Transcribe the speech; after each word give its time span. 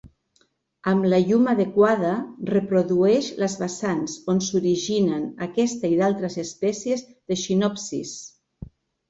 Amb 0.91 1.03
la 1.09 1.17
llum 1.25 1.43
adequada, 1.51 2.13
reprodueix 2.51 3.27
les 3.43 3.57
vessants 3.65 4.17
on 4.35 4.41
s'originen 4.47 5.29
aquesta 5.49 5.93
i 5.93 6.01
d'altres 6.01 6.41
espècies 6.47 7.07
d'Echinopsis. 7.13 8.17